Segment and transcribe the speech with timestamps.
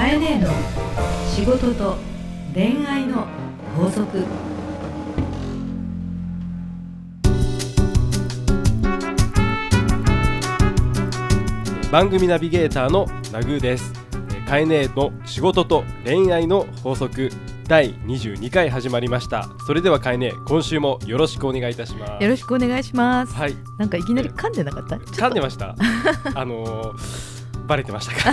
[0.00, 0.48] かえねえの
[1.28, 1.94] 仕事と
[2.54, 3.26] 恋愛の
[3.76, 4.24] 法則。
[11.92, 13.92] 番組ナビゲーターのナグーです。
[14.32, 17.28] えーカエネの仕事と恋愛の法則。
[17.68, 19.50] 第22回始まりました。
[19.66, 22.24] それではカエネ今週もよろしくお願いいたします。
[22.24, 23.54] よろしくお願いします、はい。
[23.76, 24.96] なんかいきなり噛んでなかった？
[24.96, 25.76] ま噛んでました。
[26.34, 27.39] あのー
[27.70, 28.14] バレてました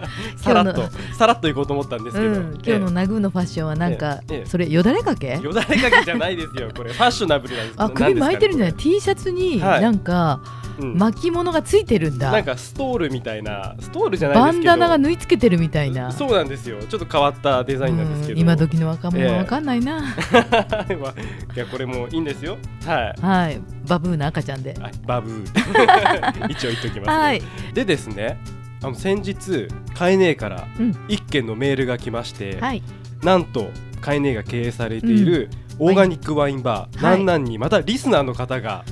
[0.36, 4.36] さらっとさらっといこうと思ったんですけど、うん、今日のナグーのファッションはなんか、ええ。
[4.38, 4.46] ええ。
[4.46, 5.38] それよだれかけ？
[5.42, 6.92] よだれかけじゃないですよこれ。
[6.94, 8.72] ファッショナブルなんですあ首巻いてるんじゃない？
[8.72, 9.82] い、T シャツにはい。
[9.82, 10.40] なんか
[10.78, 10.96] うん。
[10.96, 14.70] 巻物がついてるんだ、なんかストールみたいなストールじゃないバンですけど。
[14.72, 16.10] ダナが縫い付けてるみたいな。
[16.10, 16.78] そうなんですよ。
[16.88, 18.32] ちょっと変わったデザインなんですけど。
[18.32, 19.32] うん今時の若者ええ。
[19.32, 21.14] はわかんないな、 まあ
[21.54, 22.56] いやこれもいいんですよ。
[22.86, 23.20] はい。
[23.20, 23.60] はい。
[23.86, 24.74] バブーな赤ちゃんで。
[24.80, 26.48] はいバブー。
[26.48, 27.24] 一応言っておきます、ね。
[27.24, 27.42] はい。
[27.74, 28.38] でですね
[28.82, 30.94] あの先日カエネーからうん。
[31.08, 32.82] 一件のメールが来まして、はい。
[33.22, 37.18] なんとカエネーが経営されているオーガニックワインバー、はい。
[37.18, 38.84] なんなんにまたリスナーの方が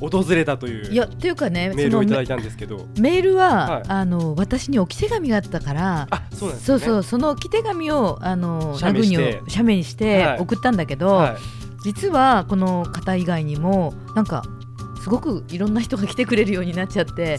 [0.00, 2.86] 訪れたといういやっていうかねメールをいただいたんですけど。
[2.98, 3.82] メールは、はい。
[3.88, 6.78] あの私に置き手紙があったからあそうなんですね。
[6.78, 10.40] そうそうその置き手紙をあのラグにを写メにしてはい。
[10.40, 11.36] 送ったんだけど、はい。
[11.84, 14.42] 実はこの方以外にもなんか
[15.06, 17.38] すごくいろんな人が来てくれるようになっちゃって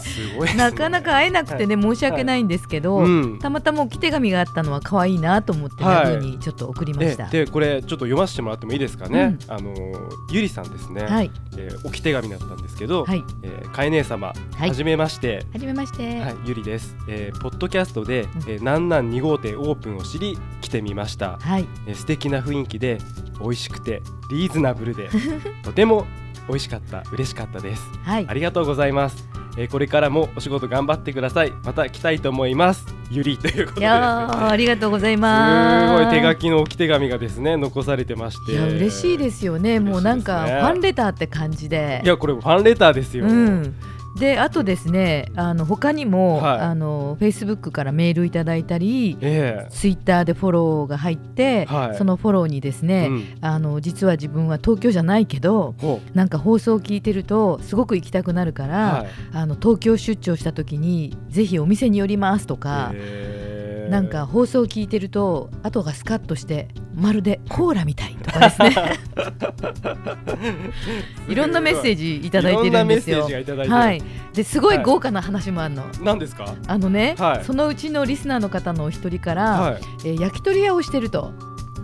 [0.56, 3.38] なかなか会えなくてね、申し訳ないんですけど、うん。
[3.40, 6.16] たまたま置き手紙があったのは可愛いなと思ってはい。
[6.16, 7.26] にちょっと送りまでした。
[7.26, 11.30] でこれちょっと読ませてもらってもいいですかね、あのーゆりさんですね、はい。
[11.58, 13.22] えー置き手紙だったんですけど、はい。
[13.42, 14.70] えーかえ姉様、はい。
[14.70, 16.20] はじめまして、はじめまして。
[16.20, 22.96] はい、ゆりです、えーポッドキャストで、えーなんなん2号店オープンを知り来てみました、はい、えー素敵な雰囲気で
[23.42, 25.10] 美味しくてリーズナブルで
[25.62, 26.06] とても
[26.48, 27.82] 美味しかった嬉しかったです。
[28.02, 28.26] はい。
[28.28, 31.52] あ、りがとうございます、えーこれからもお仕事頑張ってください。
[31.64, 32.86] また来たいと思います。
[33.10, 33.86] ゆりということでね。
[33.86, 36.04] いやーありがとうございすます。
[36.04, 38.52] ごい手書きの置き手紙がですね残されてまして。
[38.52, 39.80] いや嬉しいですよね。
[39.80, 42.02] もうなんかファンレターって感じで。
[42.04, 43.74] いやこれファンレターですよ、うん。
[44.16, 46.60] であとですねあの他にも、はい。
[46.60, 49.70] あのフェイスブックからメールいただいたり、ええ。
[49.70, 51.96] ツイッターでフォローが入って、はい。
[51.96, 53.38] そのフォローにですね、うん。
[53.40, 59.08] あの実は自分は東京じゃないけどほなんか放送を聞いてるとすごく行きたくなるから、うはい。
[59.32, 63.47] あの東京出張した時にぜひお店に寄りますとか、ええ
[63.88, 68.74] なんか放送を聞いてると後がスカッとしてまるでコーラみたいとかですね。
[71.28, 73.28] いろんなメッセージいただいてるんですよ。
[73.68, 74.02] はい。
[74.34, 76.54] ですごい豪華な話もあるの、何ですか？
[76.66, 77.44] あのね、はい。
[77.44, 79.80] そのうちのリスナーの方のお一人から、はい。
[80.04, 81.32] えー焼き鳥屋をしてると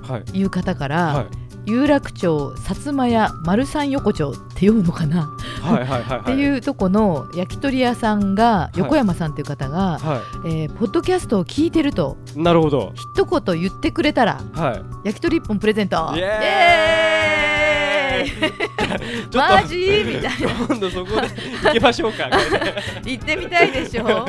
[0.07, 0.39] はい。
[0.39, 1.27] いう方から、はい
[1.67, 5.31] 有楽町薩摩屋丸三横丁って読むのかな、
[6.23, 12.93] っていうとこの焼き鳥屋さんがい横山さんっていう方が、はえーポッドキャストを聞いてるといなるほど。
[12.95, 16.13] 一言言ってくれたらは焼き鳥一本プレゼント。
[16.15, 18.94] いイエーイ
[19.33, 19.77] マジ？
[20.07, 20.67] みたいな。
[20.67, 21.29] 今度そこで
[21.69, 22.29] 行きましょうか。
[23.05, 24.27] 行ってみたいでしょ？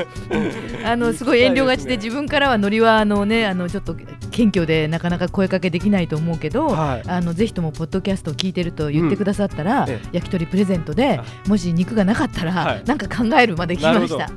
[0.85, 3.95] あのすごい遠慮がちで自分からはノリはあのねあのちょっと
[4.31, 7.03] 謙虚でなかなか声かけできないと思うけど、はい。
[7.07, 9.89] あのぜひともポッドキャストを聞いてると言ってくださったら、うん。
[9.89, 12.83] ええ焼き鳥プレゼントでもし肉がなかったら、はい。
[12.85, 14.29] なんか考えるまで来ました。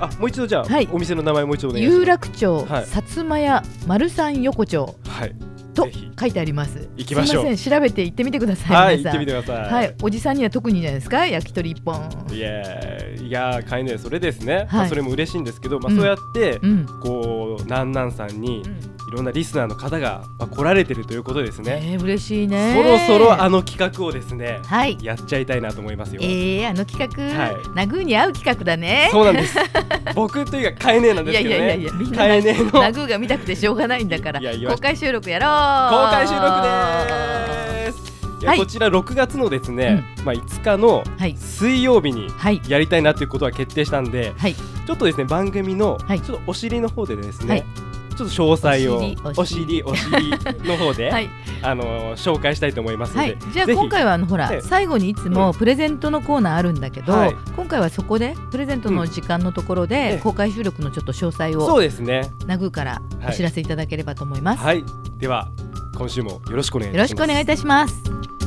[0.00, 0.88] あもう一度じゃあ、はい。
[0.92, 1.98] お店の名前もう一度お願いします。
[2.00, 2.84] 有楽町、はい。
[2.84, 4.94] 薩摩屋丸三横丁。
[5.08, 5.34] はい
[5.82, 5.88] と
[6.20, 6.88] 書いてあります。
[6.96, 7.44] 行きましょう。
[7.44, 7.72] すいません。
[7.72, 9.72] 調べて行ってみてください、はい行ってみてください。
[9.72, 11.26] はい、おじさんには特にじゃないですか？
[11.26, 11.94] 焼き鳥一本。
[12.30, 14.88] いやーいやーかいねそれですね、まあ、はい。
[14.88, 22.74] それも嬉しいんですけど、まあ、うんそうやって、うん、こうなんなんさんにうんいろんなリスナーの方が、まあ、来られてるということですね、えー、嬉しいね。
[22.76, 24.98] そろそろあの企画をですねはい。
[25.02, 27.56] やっちゃいたいなと思いますよ、えー、あの企画、はい。
[27.74, 29.08] ナグーに合う企画だね。
[29.10, 29.56] そうなんです。
[30.14, 31.56] 僕というかかえねえなんいですけどね。
[31.56, 35.48] やいやいやいやみんなナグーが見たくてしょうがないんだから公開収録やろう。
[35.48, 36.44] 公開収録
[37.86, 37.92] で
[38.42, 38.46] す。
[38.46, 38.58] はい。
[38.58, 41.34] こちら6月のですね、まあ、5日のはい。
[41.38, 42.60] 水曜日にはい。
[42.68, 44.54] やりたいなということは決定したんで、はい。
[44.54, 46.20] ちょっとですね番組のはい。
[46.20, 47.87] ちょっとお尻の方でですね、はい
[48.18, 50.30] ちょっと詳細をお尻お尻。
[50.66, 51.30] の方で、 はい。
[51.62, 54.60] あのー紹介したいと思いますので、はい、じゃあ今回はあのほらええ。
[54.60, 57.36] 最後にいつもプレゼントのコーナーあるんだけど、はい。
[57.54, 62.30] 今回はそこでプレゼントの時間のところえでえ公開収録のちょっと詳細そをうですね。
[62.46, 64.84] ナグーからお知らせいただければと思います、はい。
[65.18, 65.48] では
[65.96, 67.24] 今週もよろしくお願いいよろたします。
[67.24, 68.37] しくお願いいたします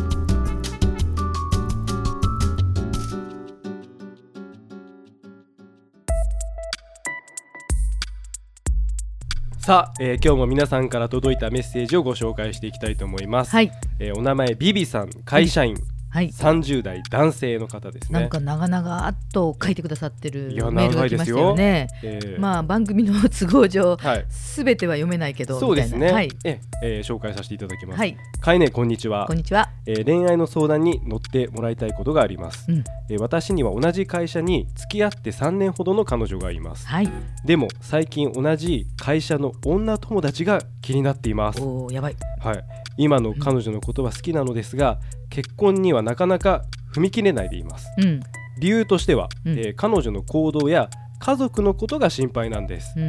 [9.64, 13.72] さあ、えー今日も皆さんから届いたメッセージをご紹介していきたいと思います、はい。
[14.00, 15.78] えーお名前ビビさん会社員。
[16.10, 16.30] はい。
[16.30, 18.22] 30代男性の方ですね。
[18.22, 21.90] なんか長々っと書いてくださってるメールが来ましたよね。
[22.02, 22.40] えー。
[22.40, 24.26] まあ番組の都合上はい。
[24.32, 26.32] すべては読めないけどそうですね、はい。
[26.44, 28.18] ええー紹介させていただきます、はい。
[28.40, 29.28] かいねこんにちは。
[29.28, 29.71] こんにちは。
[29.88, 32.84] えー恋愛の相談に乗ってもらいたいことがあります、うん。
[33.10, 36.88] えー私には同じ会社に付き合って3年ほどの彼女がいます。
[36.88, 37.10] はい。
[37.46, 42.16] でも最近同じ会社の女友達が気になっています、おおやばい。
[42.40, 42.64] はい、
[42.98, 45.00] 今の彼女のことは好きなのですが
[45.30, 46.64] 結婚にはなかなか
[46.94, 47.88] 踏み切れないでいます。
[47.98, 48.22] うん。
[48.60, 49.58] 理由としては、うん。
[49.58, 50.90] えー彼女の行動や
[51.20, 53.04] 家族のことが心配なんです、うん。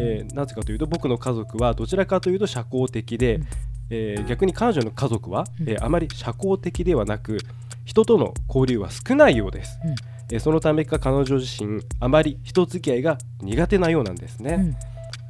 [0.00, 3.46] えーなぜかというと僕の家族はどちらかというと社交的で、うん
[3.90, 5.68] えー逆に彼女の家族は、うん。
[5.68, 7.38] えーあまり社交的ではなく
[7.84, 9.90] 人との交流は少ないようです、うん。
[10.30, 14.76] えーそのためか彼女自身あまり人付き合いが苦手なようなんですね、うん。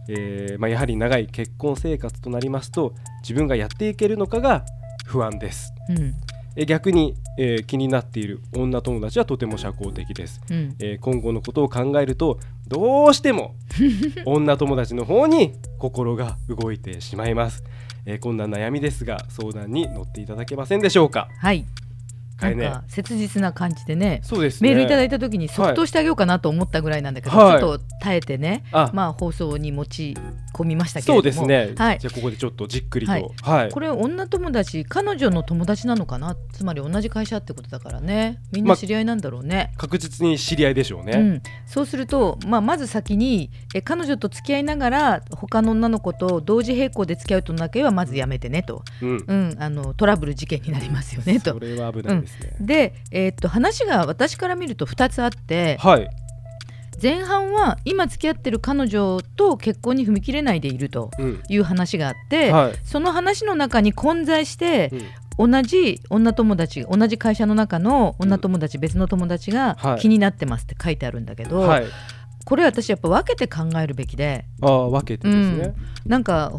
[0.08, 4.64] えーまあ、やはり長い結婚生活となりますと自分がやっていけるのかが
[5.04, 5.72] 不安です。
[5.90, 6.14] うん。
[6.56, 10.74] えー逆に、えー気になっている女友達はとても社交的です、うん。
[10.80, 13.54] えー今後のことを考えるとどうしても
[14.26, 17.62] 女友達の方に心が動いてしまいます、
[18.10, 21.28] えーこんな悩みですが相談に乗っていただけませんでしょうか？
[21.38, 21.66] はい。
[22.40, 24.20] なんかえねか切実な感じでね。
[24.22, 24.68] そうですね。
[24.68, 27.60] メールいただいいた時に即答してあげようかなと思ったぐらいなんだけど、はい。
[27.60, 30.16] ちょっと耐えてね、あ、まあ放送に持ち
[30.54, 31.18] 込みましたけれども。
[31.18, 31.98] そうですね、はい。
[31.98, 33.12] じゃあここでちょっとじっくりと。
[33.12, 33.68] ははい。
[33.68, 36.36] い、これ女友達彼女の友達なのかな？
[36.52, 38.40] つまり同じ会社ってことだからね。
[38.52, 49.24] みんまあな知り合いなんだろうね、確実に知り合いでしょうね、うん、そうすると、まあ、まず先にえ彼女と付き合いながら他の女の子と同時並行で付き合うとだけはまずやめてねと、うん。
[49.26, 51.52] うん、あのトラブル事件になりますよねと。
[51.52, 51.58] そ。
[51.58, 56.08] れは危ないですね、で、えーっと話が私から見ると2つあってはい。
[57.00, 61.42] 前半は今付き合ってる彼女と結婚に踏み切れないでいるとうん。
[61.48, 62.72] いう話があって、はい。
[62.84, 64.90] その話の中に混在して
[65.38, 65.52] うん。
[65.52, 70.00] 同じ女友達同じ会社の中の女友達、別の友達がはい。
[70.00, 71.84] 気になってますって書いてあるんだけど、はい。
[72.44, 74.46] これ私やっぱ分けて考えるべきで。
[74.62, 75.74] ああ分けてですね、
[76.06, 76.58] なんか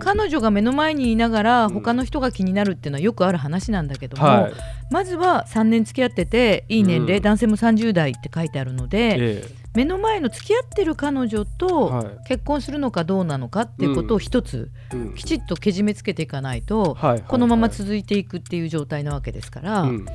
[0.00, 1.74] 彼女が目の前にいながらうん。
[1.74, 4.52] 他の人が気になるっていうのはよくある話なんだけども、はい。
[4.90, 7.22] まずは3年付き合ってていい年齢、うん。
[7.22, 9.44] 男性も30代って書いてあるので、え
[9.74, 12.06] 目の前の付き合ってる彼女えとはい。
[12.26, 15.14] 結婚するのかどうなのかっていうことを一つうん。
[15.14, 19.82] きちっとけじめつけていかないと、はいはいこのままはい続いていくっていう状態なわけですから。
[19.82, 20.06] うん。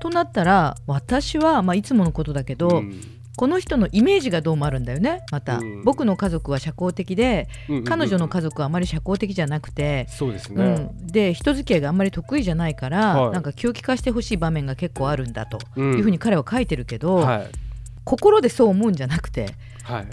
[0.00, 5.22] となったら私は、まあ、いつものことだけど、うんこの人のイメージがどうもあるんだよね。
[5.32, 5.82] また、うん。
[5.82, 7.84] 僕の家族は社交的でうんうんうん。
[7.86, 13.32] 彼女の家族はあまり社交的じゃなくて、そうですね、うん、で人付き合いがあんまり得意じゃないから、はい。
[13.32, 15.96] なんか気を利かしてほしい場面が結構あるんだとうん。
[15.96, 17.46] いうふうに彼は書いてるけど、はい。
[18.04, 19.54] 心でそう思うんじゃなくて
[19.84, 20.06] はい。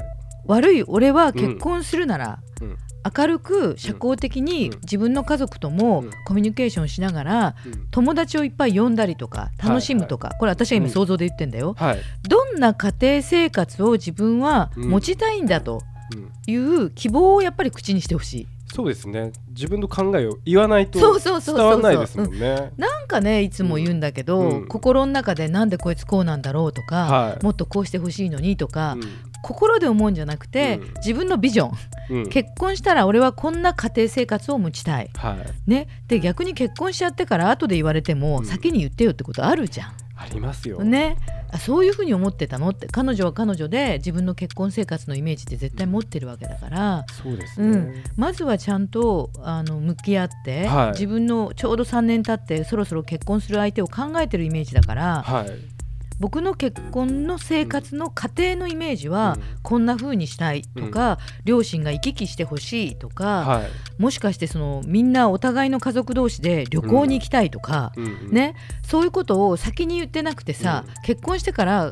[0.45, 2.77] 悪い俺は結婚するなら、うん
[3.15, 4.79] 明るく社交的にうん。
[4.81, 6.11] 自分の家族ともうん。
[6.25, 7.87] コミュニケーションしながらうん。
[7.91, 15.81] 友達をいっぱい呼んだりとか楽しむとか、これ私は今想像で言ってんだよ、はい、どんな家庭生活を自分は持ちたいんだと
[16.15, 18.47] うん、いう希望をやっぱり口にしてほしい。
[18.73, 19.31] そうですね。
[19.49, 22.71] 自分の考えを言わないと伝わらないですもんね。
[22.77, 24.67] なんかねいつも言うんだけど、うん。
[24.67, 27.43] 心の中でなんでこいつこうなんだろうとか、はい。
[27.43, 29.01] もっとこうしてほしいのにとか、うん
[29.41, 30.93] 心で思うんじゃなくて、うん。
[30.97, 31.71] 自分のビジョン。
[32.09, 32.29] うん。
[32.29, 35.09] 結婚したら俺はこんな家庭生活を持ちたい。
[35.15, 35.69] はい。
[35.69, 38.45] ね、で逆に結婚しちゃってから後で言われても、うん。
[38.45, 40.89] 先に言ってよってことあるじゃありますよ、ん。
[40.89, 41.17] ね。
[41.49, 42.87] あそういうふうに思ってたのって。
[42.87, 47.05] 彼女は彼女で自分の結婚生活のイメージって絶対持ってるわけだから。
[47.11, 50.91] そうですね、うん、まずはちゃんとあの向き合って、はい。
[50.91, 55.76] 自分のちょうど3年経ってそろそろ結婚する相手を考えてるイメージだからはい
[56.19, 59.43] 僕の結婚の生活の家庭のイメージは、うん。
[59.61, 64.01] こんな風にしたいとか、両親が行き来してほしいとか、はい。
[64.01, 68.31] もしかしてそのみんなお互いの家族同士で旅行に行きたいとか、うんうん。
[68.31, 71.91] ね、そういうことを先に言ってなくてさ、うん結婚してから、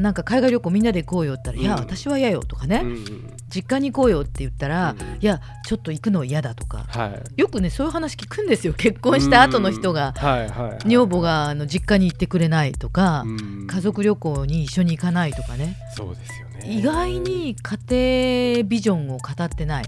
[0.00, 1.64] なんか海外旅行みんなで行こうよって言ったら「うん。
[1.64, 6.84] いや私は嫌よ」とかね、うんうん実家に行こうよって言ったら「うんいやちょっと行くの嫌だ」とか。
[6.88, 7.40] はい。
[7.40, 8.72] よくねそういう話聞くんですよ。
[8.72, 10.28] 結婚した後の人が、うん。
[10.28, 10.78] はいはいはい。
[10.88, 15.76] 女房があの実家に行ってくれないとか、うん家族旅行に一緒に行かないとかね。
[15.96, 16.78] そうですよね。
[16.78, 19.84] 意外に家庭ビジョンを語ってない。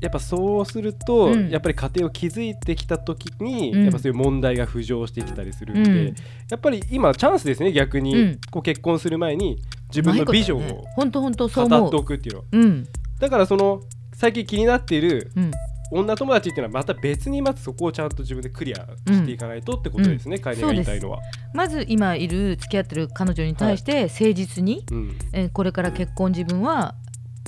[0.00, 1.48] やっぱそうすると、うん。
[1.48, 3.82] やっぱり家庭を築いてきた時に、うん。
[3.84, 6.14] やっぱそういう問題が浮上してきたりするんで、うん。
[6.50, 8.40] やっぱり今チャンスですね逆に、うん。
[8.50, 11.68] こう結婚する前に自分のビジョンを本当本当そう。
[11.68, 11.96] 語って。
[11.96, 12.44] おくっていうの。
[12.50, 12.88] うん。
[13.20, 13.80] だからその
[14.12, 15.50] 最近気になっているうん
[15.92, 21.20] 女友達っていうのはまた別にまずそこをちゃんと自分でクリアしていかないとってことですね、楓が言いたいのは。
[21.52, 25.18] まず今いる付き合ってる彼女に対して誠実に、うん。
[25.32, 26.94] えーこれから結婚自分は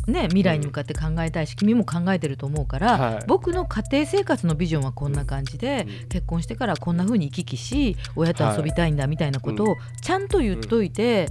[0.06, 3.24] ね未来に向かって考えたいし、君も考えてると思うから、はい。
[3.26, 6.08] 僕の家庭生活のビジョンはこんな感じで、うん。
[6.08, 11.28] 結婚してからこんな風に行き来し親と遊びたいんだみたいなことをちゃんと言っといて、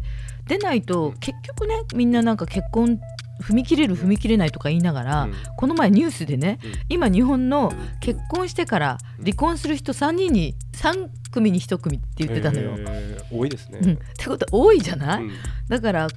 [0.48, 3.00] でないと結局ねみんななんか結婚
[3.42, 5.34] 踏み切れる踏み切れないとか言いながら、うん。
[5.58, 6.72] この前ニュースでね、うん。
[6.90, 12.75] 今日本の結婚してから離婚する人3人に3組に1組って言ってたのよ。
[12.78, 13.80] えー多いですね。
[13.82, 15.32] うん、ってことは多いじゃない、うん。
[15.68, 16.08] だから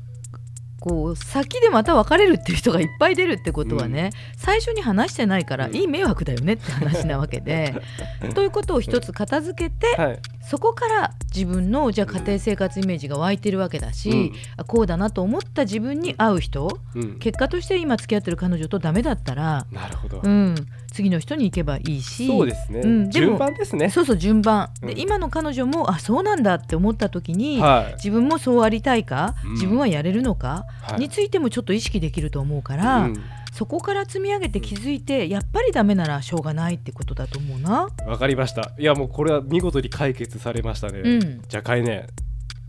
[0.86, 7.74] こう先でまた別れるっていう人がいっぱい出るってことはね、最初に話してないからうんいい迷惑だよねって話なわけで。
[8.36, 10.18] ということを一つ片付けて、はい。
[10.48, 20.20] そこから自分のじゃあ家庭生活イメージが湧いてるわけだし、うんあこうだなと思った自分に合う人うん結果として今付き合ってる彼女とダメだったら、なるほど。
[20.22, 20.54] うん、
[20.96, 22.80] 次の人に行けばいいしそうですね。
[22.80, 23.90] うんでも順番ですね。
[23.90, 27.94] そうそう順番、うんで今の彼女もあそうなんだって思った時に、はい。
[27.94, 33.22] 自分もそうありたいか、うん自分はやれるのか、はいについてもちょっと意識できると思うから、うん
[33.52, 37.88] そこから積み上げて気づいてやっぱりダメならしょうがないってことだと思うな。
[38.06, 38.72] わかりました。
[38.78, 41.00] いやもうこれは見事に解決されましたね。
[41.00, 42.06] うんじゃあかいね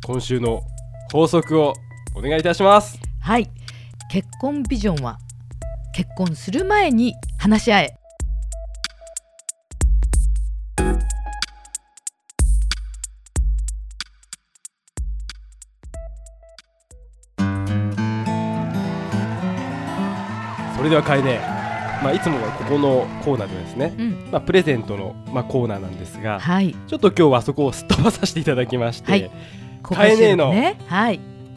[0.06, 0.62] 今週の
[1.12, 1.74] 法則を
[2.16, 3.00] お願いいたします。
[3.20, 3.50] はい
[4.10, 5.20] 結婚ビジョンは
[5.94, 7.98] 結婚する前に話し合え
[20.88, 21.40] れではかいね
[22.02, 24.30] まあいつもはここのコーナーではですね、うん。
[24.32, 26.76] まあプレゼントのまあコーナーなんですが、はい。
[26.88, 29.32] ちょっと今日はそこをすっ飛ばさせていただきまして、はい。
[29.84, 30.54] 公カエネの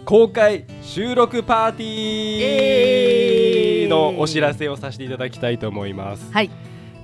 [0.04, 6.32] 公開収録パーティえーーのお知らせをさせていただきたいと思います。
[6.32, 6.50] はい。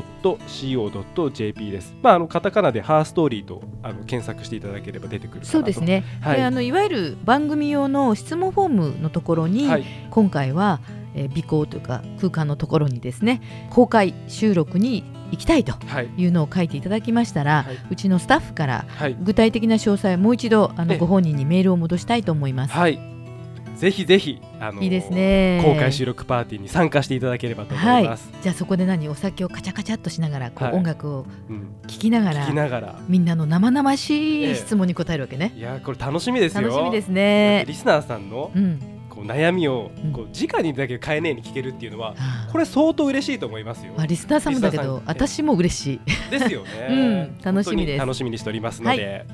[0.00, 1.94] herstory.co.jp です。
[2.02, 5.44] まああのカタカナでハーストーリーとあの検索していただければ出てくる。
[5.44, 5.80] そうです。
[5.80, 10.80] ね、はいであのいわゆる番組用の質問フォームのところに、はい今回は、
[11.14, 22.72] えー、尾行というか空間のところにですね公開収録に行きたいとはいいうのを書いていただきましたら、はいうちのスタッフからはい具体的な詳細をもう一度あええのご本人にメールを戻したいと思います。
[22.72, 23.13] はい。
[23.76, 33.00] ぜひぜひあのいいですね公開収録パーティーに参加していただければと思はいいます。、じゃあそこで何お酒をカチャカチャっとしながらこう、はい音楽をうん聴きながら聞きながら。
[33.08, 35.52] みんなの生々しええい質問に答えるわけね。
[35.56, 36.62] いやーこれ楽しみですよ。
[36.62, 37.64] 楽しみですね。
[37.66, 42.14] リスナーさんのうん、こう悩みをうんこう直にだけかえねえに聞けるっていうのは
[42.52, 43.92] これ相当嬉しいと思いますよ。
[43.96, 46.68] まあリスナーさんもだけど私も嬉しいですよね。
[46.90, 49.26] うん楽しみです楽しみにしておりますので、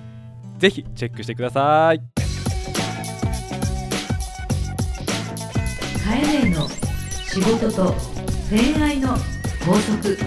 [0.59, 2.20] ぜひチェックしてください。
[6.11, 7.95] カエネの仕事と
[8.51, 9.11] 恋愛の
[9.65, 10.19] 法則。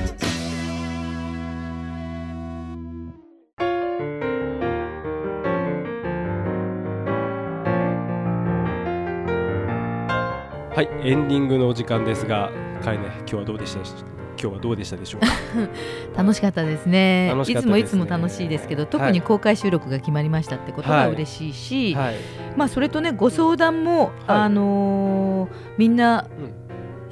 [10.73, 12.49] はい、エンディングのお時間ですが、
[12.81, 13.79] カエネ今日はどうでした？
[13.79, 15.27] でし今日はどうでしたでしょうか？
[16.17, 17.33] 楽しかったですね。
[17.33, 17.41] ね。
[17.47, 22.15] いつもいつも楽しいですけど特に公開収録が決まりましたってことが嬉しいし、はい。
[22.55, 26.63] まあそれとねご相談も、あのーみんなうん。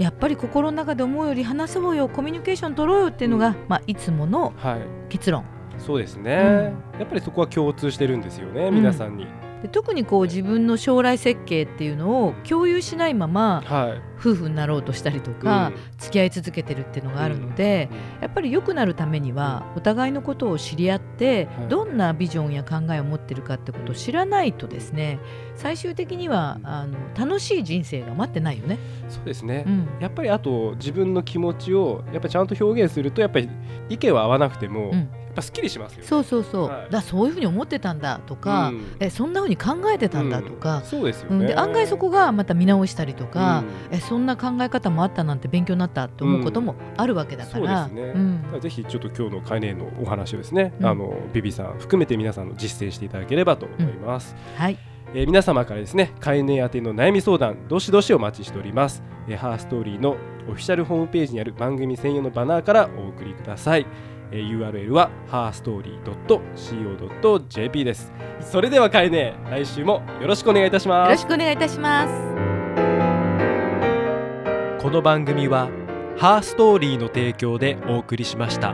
[0.01, 4.81] やっぱり心の中で思うより話そうよコミュニケーション取ろうよっていうのが、まあ、いつものはい。
[5.09, 5.43] 結論。
[5.77, 8.73] そうですね、やっぱりそこは共通してるんですよね、ん。
[8.75, 9.27] 皆さんに。
[9.61, 14.11] で特にこう自分の将来設計っていうのを共有しないままはい。
[14.21, 17.89] 夫婦になろうとしたりとか、付き合い続けてるっていうのがあるので、
[18.21, 21.67] やっぱり良くなるためにはお互いのことを知り合って、はい。
[21.69, 25.19] どんなビジョンや考えを持ってるかってことを知らないとですね
[25.55, 28.77] 最終的にはあの楽しい人生が待ってないよね。
[29.09, 29.63] そうですね。
[29.65, 29.87] うん。
[29.99, 33.49] やっぱりあと自分の気持ちをやっぱりちゃんと表現するとやっぱり
[33.89, 34.91] 意見は合わなくても、
[35.33, 36.07] ぱすっきりしますよね。
[36.07, 36.91] そうそうそう、はい。
[36.91, 38.95] だそういうふうに思ってたんだとか、うん。
[38.99, 41.37] えそんなふうに考えてたんだとか、そうですよね。
[41.37, 41.47] うん。
[41.47, 43.59] で案外そこがまた見直したりとか、
[43.91, 43.95] うん。
[43.95, 50.85] えそんな考え方もあったなんて勉強になったと思うこともあるわけだから、そうですね、ぜひちょっと今日のカイのお話をですね、うん。
[50.85, 54.77] あのビビさん含めて皆さんの実践していただければと思います、はい。
[55.13, 60.15] えー皆様からですねカイネー宛ての悩み相談どしどしお待ちしております、えーハーストーリーの
[60.47, 63.85] オフィシャルホームページにある番組専用のバナーからお送りください、
[64.31, 68.11] えー URL は herstory.co.jp です。
[68.39, 71.11] それではカイネー来週もよろしくお願いいたしよます。
[71.11, 72.13] ろしくお願いいたします。
[74.81, 75.69] この番組は
[76.17, 78.73] ハーストーリーの提供でお送りしました